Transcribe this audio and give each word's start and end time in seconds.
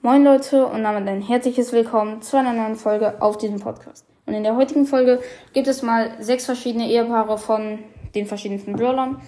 Moin 0.00 0.22
Leute 0.22 0.64
und 0.64 0.84
damit 0.84 1.08
ein 1.08 1.20
herzliches 1.20 1.72
Willkommen 1.72 2.22
zu 2.22 2.38
einer 2.38 2.52
neuen 2.52 2.76
Folge 2.76 3.20
auf 3.20 3.36
diesem 3.36 3.58
Podcast. 3.58 4.06
Und 4.26 4.34
in 4.34 4.44
der 4.44 4.54
heutigen 4.54 4.86
Folge 4.86 5.20
gibt 5.54 5.66
es 5.66 5.82
mal 5.82 6.12
sechs 6.20 6.44
verschiedene 6.44 6.88
Ehepaare 6.88 7.36
von 7.36 7.80
den 8.14 8.24
verschiedensten 8.26 8.74
Brawlern. 8.74 9.20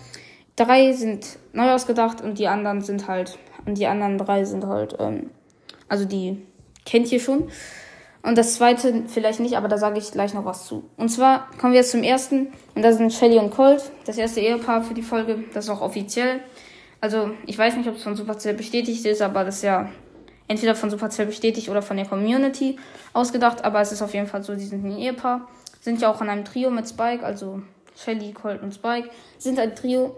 Drei 0.55 0.93
sind 0.93 1.41
neu 1.53 1.73
ausgedacht 1.73 2.21
und 2.21 2.39
die 2.39 2.47
anderen 2.47 2.83
sind 2.83 3.09
halt, 3.09 3.37
und 3.67 3.79
die 3.79 3.89
anderen 3.89 4.17
drei 4.17 4.45
sind 4.45 4.65
halt, 4.65 4.97
ähm, 5.01 5.31
also 5.89 6.05
die 6.05 6.41
kennt 6.87 7.11
ihr 7.11 7.19
schon. 7.19 7.49
Und 8.23 8.39
das 8.39 8.55
zweite 8.55 9.03
vielleicht 9.09 9.41
nicht, 9.41 9.57
aber 9.57 9.67
da 9.67 9.77
sage 9.77 9.99
ich 9.99 10.13
gleich 10.13 10.35
noch 10.35 10.45
was 10.45 10.67
zu. 10.67 10.85
Und 10.97 11.09
zwar 11.09 11.51
kommen 11.59 11.73
wir 11.73 11.81
jetzt 11.81 11.91
zum 11.91 12.05
ersten, 12.05 12.53
und 12.77 12.83
das 12.83 12.97
sind 12.97 13.13
Shelly 13.13 13.39
und 13.39 13.51
Colt, 13.51 13.91
das 14.05 14.19
erste 14.19 14.39
Ehepaar 14.39 14.85
für 14.85 14.95
die 14.95 15.03
Folge, 15.03 15.43
das 15.53 15.65
ist 15.65 15.71
auch 15.71 15.81
offiziell. 15.81 16.43
Also, 17.01 17.31
ich 17.47 17.59
weiß 17.59 17.77
nicht, 17.77 17.89
ob 17.89 17.97
es 17.97 18.05
von 18.05 18.15
Supercell 18.15 18.55
bestätigt 18.55 19.05
ist, 19.05 19.21
aber 19.21 19.43
das 19.43 19.57
ist 19.57 19.63
ja 19.63 19.91
entweder 20.51 20.75
von 20.75 20.91
Supercell 20.91 21.27
bestätigt 21.27 21.69
oder 21.69 21.81
von 21.81 21.97
der 21.97 22.07
Community 22.07 22.77
ausgedacht, 23.13 23.65
aber 23.65 23.81
es 23.81 23.93
ist 23.93 24.03
auf 24.03 24.13
jeden 24.15 24.27
Fall 24.27 24.43
so, 24.43 24.57
die 24.57 24.65
sind 24.65 24.85
ein 24.85 24.99
Ehepaar, 24.99 25.49
sind 25.81 26.01
ja 26.01 26.11
auch 26.11 26.21
in 26.21 26.29
einem 26.29 26.45
Trio 26.45 26.71
mit 26.71 26.89
Spike, 26.89 27.25
also 27.25 27.63
Shelly, 27.97 28.33
Colt 28.33 28.61
und 28.61 28.75
Spike 28.75 29.11
sind 29.39 29.61
ein 29.61 29.77
Trio. 29.77 30.17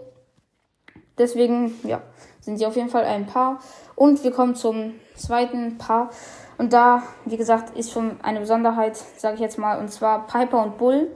Deswegen, 1.19 1.75
ja, 1.83 2.01
sind 2.41 2.57
sie 2.57 2.65
auf 2.65 2.75
jeden 2.75 2.89
Fall 2.89 3.05
ein 3.05 3.27
Paar. 3.27 3.59
Und 3.95 4.23
wir 4.23 4.31
kommen 4.31 4.55
zum 4.55 4.95
zweiten 5.15 5.77
Paar. 5.77 6.09
Und 6.57 6.73
da, 6.73 7.03
wie 7.25 7.37
gesagt, 7.37 7.77
ist 7.77 7.91
schon 7.91 8.19
eine 8.23 8.39
Besonderheit, 8.39 8.97
sage 9.17 9.35
ich 9.35 9.41
jetzt 9.41 9.59
mal, 9.59 9.77
und 9.77 9.89
zwar 9.91 10.25
Piper 10.25 10.63
und 10.63 10.79
Bull. 10.79 11.11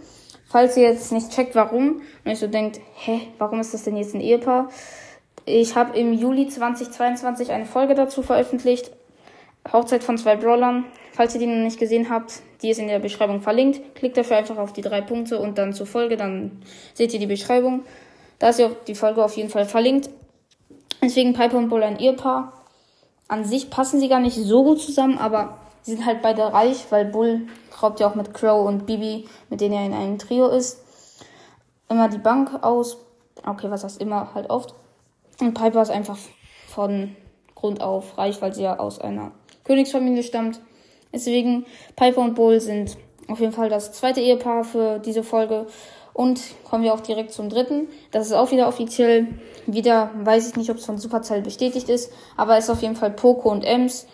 Falls 0.45 0.77
ihr 0.77 0.83
jetzt 0.83 1.11
nicht 1.11 1.31
checkt, 1.31 1.55
warum, 1.55 2.01
und 2.23 2.31
ihr 2.31 2.35
so 2.35 2.47
denkt, 2.47 2.79
hä, 2.93 3.21
warum 3.39 3.59
ist 3.59 3.73
das 3.73 3.83
denn 3.83 3.97
jetzt 3.97 4.13
ein 4.13 4.21
Ehepaar? 4.21 4.69
Ich 5.45 5.75
habe 5.75 5.97
im 5.97 6.13
Juli 6.13 6.47
2022 6.47 7.51
eine 7.51 7.65
Folge 7.65 7.95
dazu 7.95 8.21
veröffentlicht. 8.21 8.91
Hochzeit 9.71 10.03
von 10.03 10.17
zwei 10.17 10.35
Brawlern. 10.35 10.85
Falls 11.13 11.33
ihr 11.33 11.39
die 11.39 11.47
noch 11.47 11.63
nicht 11.63 11.79
gesehen 11.79 12.09
habt, 12.09 12.41
die 12.61 12.69
ist 12.69 12.79
in 12.79 12.87
der 12.87 12.99
Beschreibung 12.99 13.41
verlinkt. 13.41 13.95
Klickt 13.95 14.17
dafür 14.17 14.37
einfach 14.37 14.57
auf 14.57 14.73
die 14.73 14.81
drei 14.81 15.01
Punkte 15.01 15.39
und 15.39 15.57
dann 15.57 15.73
zur 15.73 15.87
Folge, 15.87 16.17
dann 16.17 16.61
seht 16.93 17.13
ihr 17.13 17.19
die 17.19 17.27
Beschreibung. 17.27 17.83
Da 18.39 18.49
ist 18.49 18.59
ja 18.59 18.69
die 18.87 18.95
Folge 18.95 19.23
auf 19.23 19.35
jeden 19.35 19.49
Fall 19.49 19.65
verlinkt. 19.65 20.09
Deswegen 21.01 21.33
Piper 21.33 21.57
und 21.57 21.69
Bull 21.69 21.83
ein 21.83 21.99
Ehepaar. 21.99 22.53
An 23.27 23.45
sich 23.45 23.69
passen 23.69 23.99
sie 23.99 24.09
gar 24.09 24.19
nicht 24.19 24.35
so 24.35 24.63
gut 24.63 24.79
zusammen, 24.79 25.17
aber 25.17 25.57
sie 25.81 25.95
sind 25.95 26.05
halt 26.05 26.21
beide 26.21 26.53
reich, 26.53 26.85
weil 26.91 27.05
Bull 27.05 27.47
raubt 27.81 27.99
ja 27.99 28.09
auch 28.09 28.15
mit 28.15 28.33
Crow 28.33 28.65
und 28.65 28.85
Bibi, 28.85 29.27
mit 29.49 29.61
denen 29.61 29.73
er 29.73 29.85
in 29.85 29.93
einem 29.93 30.17
Trio 30.17 30.47
ist, 30.47 30.83
immer 31.89 32.09
die 32.09 32.17
Bank 32.17 32.63
aus. 32.63 32.97
Okay, 33.45 33.69
was 33.69 33.83
heißt 33.83 34.01
immer, 34.01 34.33
halt 34.33 34.49
oft. 34.49 34.73
Und 35.39 35.53
Piper 35.53 35.81
ist 35.81 35.91
einfach 35.91 36.17
von 36.67 37.15
Grund 37.55 37.81
auf 37.81 38.17
reich, 38.17 38.41
weil 38.41 38.53
sie 38.53 38.63
ja 38.63 38.79
aus 38.79 38.99
einer 38.99 39.31
Königsfamilie 39.67 40.23
stammt. 40.23 40.59
Deswegen 41.13 41.65
Piper 41.95 42.21
und 42.21 42.35
Bull 42.35 42.59
sind 42.59 42.97
auf 43.27 43.39
jeden 43.39 43.51
Fall 43.51 43.69
das 43.69 43.91
zweite 43.91 44.21
Ehepaar 44.21 44.63
für 44.63 44.99
diese 44.99 45.23
Folge. 45.23 45.67
Und 46.13 46.41
kommen 46.63 46.83
wir 46.83 46.93
auch 46.95 47.01
direkt 47.01 47.31
zum 47.31 47.49
dritten. 47.49 47.87
Das 48.09 48.25
ist 48.25 48.33
auch 48.33 48.51
wieder 48.51 48.67
offiziell. 48.67 49.27
Wieder 49.67 50.09
weiß 50.23 50.49
ich 50.49 50.55
nicht, 50.55 50.71
ob 50.71 50.77
es 50.77 50.85
von 50.85 50.97
Supercell 50.97 51.43
bestätigt 51.43 51.89
ist, 51.89 52.11
aber 52.35 52.57
es 52.57 52.63
ist 52.63 52.69
auf 52.71 52.81
jeden 52.81 52.95
Fall 52.95 53.11
Poco 53.11 53.51
und 53.51 53.63
Ems. 53.63 54.07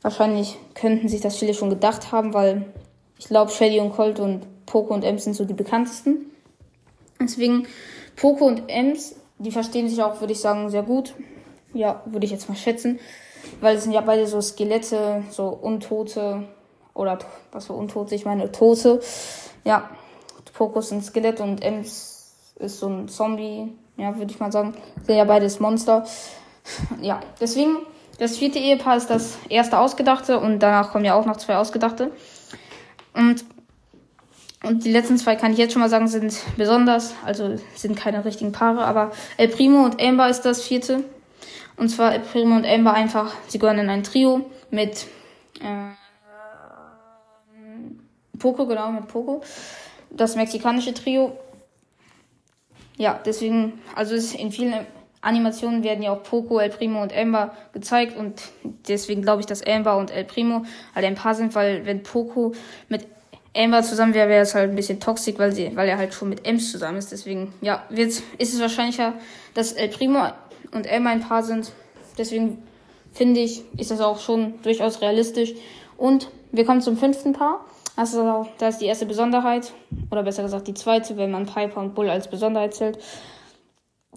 Wahrscheinlich 0.00 0.56
könnten 0.74 1.08
sich 1.08 1.20
das 1.20 1.36
viele 1.36 1.52
schon 1.52 1.68
gedacht 1.68 2.10
haben, 2.10 2.32
weil 2.32 2.72
ich 3.18 3.26
glaube, 3.26 3.50
Shelly 3.50 3.80
und 3.80 3.92
Colt 3.92 4.18
und 4.18 4.46
Poco 4.64 4.94
und 4.94 5.04
Ems 5.04 5.24
sind 5.24 5.34
so 5.34 5.44
die 5.44 5.52
bekanntesten. 5.52 6.30
Deswegen 7.20 7.66
Poco 8.16 8.46
und 8.46 8.62
Ems, 8.68 9.16
die 9.38 9.50
verstehen 9.50 9.88
sich 9.88 10.02
auch, 10.02 10.20
würde 10.20 10.32
ich 10.32 10.40
sagen, 10.40 10.70
sehr 10.70 10.82
gut. 10.82 11.14
Ja, 11.74 12.02
würde 12.06 12.24
ich 12.24 12.32
jetzt 12.32 12.48
mal 12.48 12.56
schätzen. 12.56 12.98
Weil 13.60 13.76
es 13.76 13.84
sind 13.84 13.92
ja 13.92 14.00
beide 14.00 14.26
so 14.26 14.40
Skelette, 14.40 15.22
so 15.30 15.48
Untote. 15.48 16.44
Oder 16.94 17.18
was 17.52 17.66
für 17.66 17.72
Untote? 17.72 18.14
Ich 18.14 18.24
meine 18.24 18.52
Tote. 18.52 19.00
Ja, 19.64 19.90
Fokus 20.52 20.92
ein 20.92 21.02
Skelett 21.02 21.40
und 21.40 21.62
Ems 21.62 22.34
ist 22.56 22.78
so 22.78 22.88
ein 22.88 23.08
Zombie, 23.08 23.72
ja, 23.96 24.16
würde 24.16 24.30
ich 24.30 24.38
mal 24.38 24.52
sagen. 24.52 24.74
Sind 25.04 25.16
ja 25.16 25.24
beides 25.24 25.60
Monster. 25.60 26.04
Ja, 27.00 27.20
deswegen, 27.40 27.78
das 28.18 28.36
vierte 28.36 28.58
Ehepaar 28.58 28.96
ist 28.96 29.10
das 29.10 29.36
erste 29.48 29.78
ausgedachte 29.78 30.38
und 30.38 30.60
danach 30.60 30.92
kommen 30.92 31.04
ja 31.04 31.14
auch 31.14 31.26
noch 31.26 31.36
zwei 31.38 31.56
ausgedachte. 31.56 32.12
Und, 33.14 33.44
und 34.62 34.84
die 34.84 34.92
letzten 34.92 35.18
zwei 35.18 35.34
kann 35.34 35.52
ich 35.52 35.58
jetzt 35.58 35.72
schon 35.72 35.82
mal 35.82 35.88
sagen, 35.88 36.06
sind 36.06 36.38
besonders, 36.56 37.14
also 37.24 37.56
sind 37.74 37.96
keine 37.96 38.24
richtigen 38.24 38.52
Paare, 38.52 38.84
aber 38.84 39.10
El 39.36 39.48
Primo 39.48 39.84
und 39.84 40.00
Amber 40.00 40.28
ist 40.28 40.42
das 40.42 40.62
vierte. 40.62 41.02
Und 41.82 41.88
zwar 41.88 42.14
El 42.14 42.20
Primo 42.20 42.54
und 42.54 42.64
Amber 42.64 42.94
einfach, 42.94 43.34
sie 43.48 43.58
gehören 43.58 43.80
in 43.80 43.90
ein 43.90 44.04
Trio 44.04 44.48
mit 44.70 45.08
äh, 45.60 45.90
Poco, 48.38 48.68
genau, 48.68 48.92
mit 48.92 49.08
Poco 49.08 49.42
das 50.08 50.36
mexikanische 50.36 50.94
Trio. 50.94 51.36
Ja, 52.98 53.18
deswegen, 53.26 53.80
also 53.96 54.14
in 54.14 54.52
vielen 54.52 54.86
Animationen 55.22 55.82
werden 55.82 56.04
ja 56.04 56.12
auch 56.12 56.22
Poco, 56.22 56.60
El 56.60 56.70
Primo 56.70 57.02
und 57.02 57.12
Amber 57.12 57.56
gezeigt 57.72 58.16
und 58.16 58.40
deswegen 58.86 59.22
glaube 59.22 59.40
ich, 59.40 59.46
dass 59.46 59.66
Amber 59.66 59.96
und 59.96 60.12
El 60.12 60.22
Primo 60.22 60.64
halt 60.94 61.04
ein 61.04 61.16
Paar 61.16 61.34
sind, 61.34 61.52
weil 61.56 61.84
wenn 61.84 62.04
Poco 62.04 62.52
mit 62.90 63.08
Amber 63.56 63.82
zusammen 63.82 64.14
wäre, 64.14 64.28
wäre 64.28 64.42
es 64.42 64.54
halt 64.54 64.70
ein 64.70 64.76
bisschen 64.76 65.00
toxisch, 65.00 65.34
weil 65.36 65.50
sie, 65.50 65.74
weil 65.74 65.88
er 65.88 65.98
halt 65.98 66.14
schon 66.14 66.28
mit 66.28 66.46
Ems 66.46 66.70
zusammen 66.70 66.98
ist. 66.98 67.10
Deswegen, 67.10 67.52
ja, 67.60 67.82
jetzt 67.90 68.22
ist 68.38 68.54
es 68.54 68.60
wahrscheinlicher, 68.60 69.14
dass 69.54 69.72
El 69.72 69.88
Primo 69.88 70.28
und 70.72 70.90
Amber 70.90 71.10
ein 71.10 71.20
Paar 71.20 71.42
sind. 71.42 71.72
Deswegen 72.18 72.62
finde 73.12 73.40
ich, 73.40 73.62
ist 73.78 73.90
das 73.90 74.00
auch 74.00 74.18
schon 74.18 74.60
durchaus 74.62 75.00
realistisch. 75.00 75.54
Und 75.96 76.28
wir 76.50 76.64
kommen 76.64 76.80
zum 76.80 76.96
fünften 76.96 77.32
Paar. 77.32 77.64
Also, 77.94 78.46
da 78.58 78.68
ist 78.68 78.78
die 78.78 78.86
erste 78.86 79.06
Besonderheit, 79.06 79.72
oder 80.10 80.22
besser 80.22 80.42
gesagt 80.42 80.66
die 80.66 80.74
zweite, 80.74 81.16
wenn 81.16 81.30
man 81.30 81.46
Piper 81.46 81.80
und 81.80 81.94
Bull 81.94 82.08
als 82.08 82.28
Besonderheit 82.28 82.74
zählt. 82.74 82.98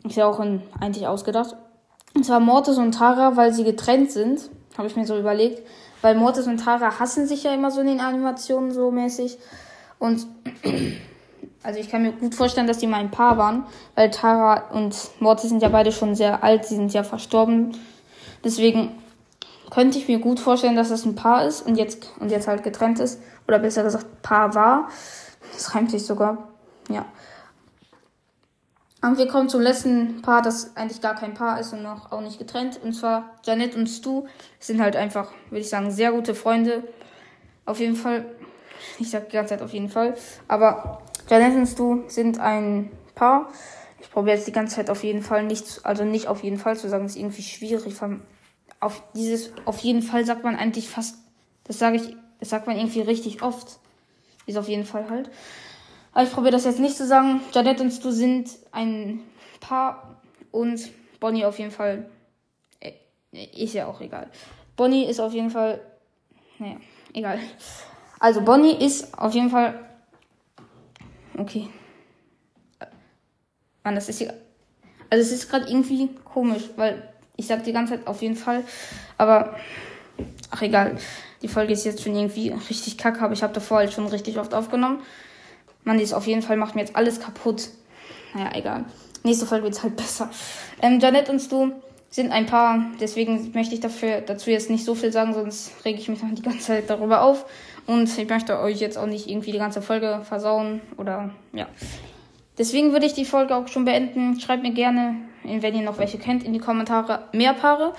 Ist 0.04 0.16
ja 0.16 0.28
auch 0.28 0.40
in, 0.40 0.62
eigentlich 0.80 1.08
ausgedacht. 1.08 1.56
Und 2.14 2.26
zwar 2.26 2.40
Mortis 2.40 2.78
und 2.78 2.94
Tara, 2.94 3.36
weil 3.36 3.54
sie 3.54 3.66
getrennt 3.66 4.12
sind, 4.12 4.50
habe 4.78 4.88
ich 4.88 4.96
mir 4.96 5.06
so 5.06 5.18
überlegt. 5.18 5.62
Weil 6.02 6.16
Mortis 6.16 6.48
und 6.48 6.58
Tara 6.58 7.00
hassen 7.00 7.28
sich 7.28 7.44
ja 7.44 7.54
immer 7.54 7.72
so 7.72 7.82
in 7.82 7.88
den 7.88 8.00
Animationen 8.00 8.72
so 8.72 8.92
mäßig. 8.92 9.38
Und 10.00 10.26
also 11.66 11.80
ich 11.80 11.90
kann 11.90 12.04
mir 12.04 12.12
gut 12.12 12.36
vorstellen, 12.36 12.68
dass 12.68 12.78
die 12.78 12.88
mal 12.88 13.00
ein 13.00 13.12
Paar 13.12 13.38
waren, 13.38 13.66
weil 13.96 14.12
Tara 14.12 14.70
und 14.72 14.96
Mortis 15.20 15.50
sind 15.50 15.62
ja 15.62 15.70
beide 15.70 15.92
schon 15.92 16.16
sehr 16.16 16.44
alt, 16.44 16.66
sie 16.66 16.76
sind 16.76 16.94
ja 16.94 17.04
verstorben. 17.04 17.76
Deswegen 18.44 18.92
könnte 19.72 19.98
ich 19.98 20.08
mir 20.08 20.20
gut 20.20 20.40
vorstellen, 20.40 20.76
dass 20.76 20.90
das 20.90 21.06
ein 21.06 21.16
Paar 21.16 21.46
ist 21.46 21.62
und 21.62 21.76
jetzt, 21.76 22.12
und 22.20 22.30
jetzt 22.30 22.48
halt 22.48 22.64
getrennt 22.64 23.00
ist. 23.00 23.20
Oder 23.48 23.60
besser 23.60 23.84
gesagt, 23.84 24.22
Paar 24.22 24.54
war. 24.54 24.90
Das 25.54 25.74
reimt 25.74 25.90
sich 25.90 26.06
sogar. 26.06 26.50
Ja. 26.90 27.06
Und 29.02 29.18
wir 29.18 29.28
kommen 29.28 29.50
zum 29.50 29.62
letzten 29.62 30.22
Paar, 30.22 30.42
das 30.42 30.76
eigentlich 30.76 31.02
gar 31.02 31.16
kein 31.16 31.34
Paar 31.34 31.60
ist 31.60 31.74
und 31.74 31.84
noch 31.84 32.12
auch 32.12 32.22
nicht 32.22 32.38
getrennt. 32.38 32.80
Und 32.84 32.94
zwar 32.94 33.32
Janet 33.44 33.76
und 33.76 33.88
Stu 33.88 34.26
sind 34.60 34.82
halt 34.82 34.96
einfach, 34.96 35.32
würde 35.50 35.62
ich 35.62 35.70
sagen, 35.70 35.92
sehr 35.92 36.12
gute 36.12 36.36
Freunde. 36.36 36.84
Auf 37.66 37.80
jeden 37.80 37.96
Fall. 37.96 38.26
Ich 39.00 39.10
sag 39.10 39.30
die 39.30 39.36
ganze 39.36 39.56
Zeit 39.56 39.64
auf 39.64 39.74
jeden 39.74 39.90
Fall. 39.90 40.16
Aber 40.48 41.02
Janet 41.30 41.56
und 41.56 41.68
Stu 41.68 42.04
sind 42.08 42.40
ein 42.40 42.92
Paar. 43.16 43.50
Ich 44.00 44.12
probiere 44.12 44.36
jetzt 44.36 44.48
die 44.48 44.52
ganze 44.52 44.76
Zeit 44.76 44.90
auf 44.90 45.04
jeden 45.04 45.24
Fall 45.24 45.44
nicht, 45.44 45.82
also 45.84 46.04
nicht 46.04 46.28
auf 46.28 46.44
jeden 46.44 46.58
Fall 46.58 46.78
zu 46.78 46.90
sagen, 46.90 47.06
ist 47.06 47.16
irgendwie 47.16 47.42
schwierig 47.42 47.84
auf 48.80 49.04
dieses, 49.14 49.52
auf 49.66 49.80
jeden 49.80 50.02
Fall 50.02 50.26
sagt 50.26 50.44
man 50.44 50.56
eigentlich 50.56 50.90
fast, 50.90 51.18
das 51.64 51.80
sage 51.80 51.98
ich, 51.98 52.16
das 52.40 52.50
sagt 52.50 52.68
man 52.68 52.78
irgendwie 52.78 53.02
richtig 53.02 53.42
oft. 53.42 53.80
Ist 54.46 54.58
auf 54.58 54.68
jeden 54.68 54.86
Fall 54.86 55.10
halt. 55.10 55.32
Aber 56.14 56.24
ich 56.24 56.32
probiere 56.32 56.52
das 56.52 56.66
jetzt 56.66 56.80
nicht 56.80 56.96
zu 56.96 57.08
sagen. 57.08 57.42
Janet 57.52 57.82
und 57.82 57.92
Stu 57.92 58.12
sind 58.12 58.50
ein 58.72 59.22
Paar 59.60 60.22
und 60.52 60.92
Bonnie 61.20 61.46
auf 61.46 61.58
jeden 61.58 61.72
Fall. 61.72 62.10
Äh, 62.80 62.94
ist 63.56 63.74
ja 63.74 63.88
auch 63.88 64.02
egal. 64.02 64.30
Bonnie 64.76 65.06
ist 65.06 65.20
auf 65.20 65.34
jeden 65.34 65.50
Fall. 65.50 65.82
Naja, 66.60 66.78
egal. 67.14 67.40
Also 68.20 68.42
Bonnie 68.42 68.76
ist 68.76 69.18
auf 69.18 69.34
jeden 69.34 69.50
Fall. 69.50 69.80
Okay. 71.38 71.70
Mann, 73.84 73.96
das 73.96 74.10
ist 74.10 74.20
hier. 74.20 74.34
Also 75.10 75.22
es 75.22 75.32
ist 75.32 75.50
gerade 75.50 75.68
irgendwie 75.68 76.10
komisch, 76.24 76.64
weil 76.76 77.08
ich 77.38 77.48
sag 77.48 77.64
die 77.64 77.74
ganze 77.74 77.94
Zeit 77.94 78.08
auf 78.08 78.22
jeden 78.22 78.36
Fall. 78.36 78.64
Aber, 79.18 79.56
ach 80.50 80.62
egal. 80.62 80.98
Die 81.42 81.48
Folge 81.48 81.74
ist 81.74 81.86
jetzt 81.86 82.04
schon 82.04 82.16
irgendwie 82.16 82.50
richtig 82.50 82.98
kacke, 82.98 83.22
aber 83.22 83.34
ich 83.34 83.44
habe 83.44 83.54
davor 83.54 83.78
halt 83.78 83.94
schon 83.94 84.08
richtig 84.08 84.40
oft 84.40 84.54
aufgenommen. 84.54 85.02
Man, 85.84 85.98
die 85.98 86.04
ist 86.04 86.14
auf 86.14 86.26
jeden 86.26 86.42
Fall, 86.42 86.58
macht 86.58 86.74
mir 86.74 86.82
jetzt 86.82 86.96
alles 86.96 87.20
kaputt. 87.20 87.70
Naja, 88.34 88.50
egal. 88.56 88.86
Nächste 89.24 89.46
Folge 89.46 89.66
wird 89.66 89.84
halt 89.84 89.96
besser. 89.98 90.32
Ähm, 90.82 91.00
Janet 91.00 91.30
und 91.30 91.40
Stu 91.40 91.72
sind 92.10 92.32
ein 92.32 92.46
Paar, 92.46 92.86
deswegen 93.00 93.52
möchte 93.54 93.76
ich 93.76 93.82
dafür, 93.82 94.22
dazu 94.22 94.50
jetzt 94.50 94.70
nicht 94.70 94.86
so 94.86 94.96
viel 94.96 95.12
sagen, 95.12 95.34
sonst 95.34 95.72
rege 95.84 96.00
ich 96.00 96.08
mich 96.08 96.24
noch 96.24 96.34
die 96.34 96.42
ganze 96.42 96.60
Zeit 96.60 96.90
darüber 96.90 97.22
auf. 97.22 97.46
Und 97.88 98.18
ich 98.18 98.30
möchte 98.30 98.60
euch 98.60 98.80
jetzt 98.80 98.98
auch 98.98 99.06
nicht 99.06 99.30
irgendwie 99.30 99.52
die 99.52 99.60
ganze 99.60 99.82
Folge 99.82 100.22
versauen 100.24 100.82
oder 100.98 101.32
ja. 101.54 101.68
Deswegen 102.58 102.94
würde 102.94 103.06
ich 103.06 103.14
die 103.14 103.26
Folge 103.26 103.56
auch 103.56 103.68
schon 103.68 103.86
beenden. 103.86 104.40
Schreibt 104.40 104.64
mir 104.64 104.72
gerne, 104.72 105.16
wenn 105.44 105.76
ihr 105.76 105.84
noch 105.84 105.98
welche 105.98 106.18
kennt, 106.18 106.44
in 106.44 106.54
die 106.54 106.60
Kommentare 106.60 107.24
mehr 107.34 107.54
Paare. 107.54 107.94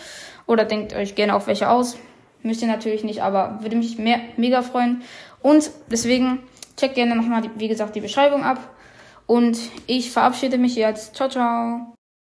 Oder 0.47 0.65
denkt 0.65 0.95
euch 0.95 1.15
gerne 1.15 1.35
auch 1.35 1.47
welche 1.47 1.69
aus. 1.69 1.99
Müsst 2.43 2.63
ihr 2.63 2.69
natürlich 2.69 3.05
nicht, 3.05 3.23
aber 3.23 3.59
würde 3.61 3.77
mich 3.77 3.99
mehr, 3.99 4.21
mega 4.37 4.63
freuen. 4.63 5.03
Und 5.43 5.71
deswegen 5.91 6.41
checkt 6.77 6.95
gerne 6.95 7.15
nochmal, 7.15 7.43
wie 7.57 7.69
gesagt, 7.69 7.97
die 7.97 8.01
Beschreibung 8.01 8.45
ab. 8.45 8.59
Und 9.27 9.59
ich 9.87 10.11
verabschiede 10.11 10.57
mich 10.57 10.77
jetzt. 10.77 11.17
Ciao, 11.17 11.29
ciao. 11.29 11.96